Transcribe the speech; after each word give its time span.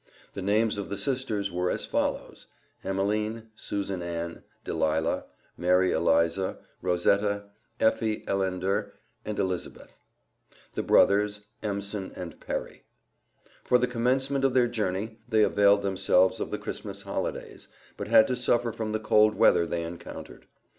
The 0.33 0.41
names 0.41 0.79
of 0.79 0.89
the 0.89 0.97
sisters 0.97 1.51
were 1.51 1.69
as 1.69 1.85
follows: 1.85 2.47
Emeline, 2.83 3.51
Susan 3.55 4.01
Ann, 4.01 4.43
Delilah, 4.65 5.25
Mary 5.55 5.91
Eliza, 5.91 6.57
Rosetta, 6.81 7.43
Effie 7.79 8.23
Ellender 8.25 8.93
and 9.25 9.37
Elizabeth; 9.37 9.99
the 10.73 10.81
brothers 10.81 11.41
Emson 11.61 12.11
and 12.15 12.39
Perry. 12.39 12.83
For 13.63 13.77
the 13.77 13.85
commencement 13.85 14.43
of 14.43 14.55
their 14.55 14.67
journey 14.67 15.19
they 15.29 15.43
availed 15.43 15.83
themselves 15.83 16.39
of 16.39 16.49
the 16.49 16.57
Christmas 16.57 17.03
holidays, 17.03 17.67
but 17.95 18.07
had 18.07 18.25
to 18.29 18.35
suffer 18.35 18.71
from 18.71 18.93
the 18.93 18.99
cold 18.99 19.35
weather 19.35 19.67
they 19.67 19.83
encountered. 19.83 20.47